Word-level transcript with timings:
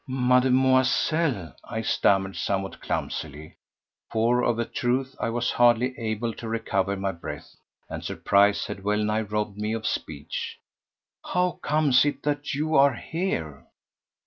"Mademoiselle," 0.07 1.55
I 1.63 1.83
stammered 1.83 2.35
somewhat 2.35 2.81
clumsily, 2.81 3.57
for 4.09 4.43
of 4.43 4.57
a 4.57 4.65
truth 4.65 5.15
I 5.19 5.29
was 5.29 5.51
hardly 5.51 5.93
able 5.99 6.33
to 6.33 6.47
recover 6.49 6.95
my 6.97 7.11
breath, 7.11 7.55
and 7.87 8.03
surprise 8.03 8.65
had 8.65 8.83
well 8.83 9.03
nigh 9.03 9.21
robbed 9.21 9.59
me 9.59 9.73
of 9.73 9.85
speech, 9.85 10.57
"how 11.23 11.59
comes 11.61 12.03
it 12.03 12.23
that 12.23 12.55
you 12.55 12.73
are 12.75 12.95
here?" 12.95 13.67